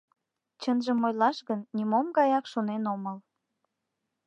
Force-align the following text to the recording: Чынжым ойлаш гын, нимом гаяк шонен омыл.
Чынжым 0.61 0.99
ойлаш 1.07 1.37
гын, 1.47 1.59
нимом 1.75 2.07
гаяк 2.17 2.45
шонен 2.51 2.83
омыл. 2.93 3.17